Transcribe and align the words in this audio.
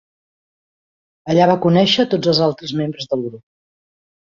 Allà 1.31 1.49
va 1.53 1.59
conèixer 1.67 2.09
tots 2.17 2.35
els 2.35 2.43
altres 2.49 2.77
membres 2.83 3.15
del 3.15 3.27
grup. 3.31 3.51